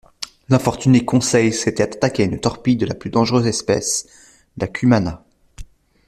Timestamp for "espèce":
3.45-4.07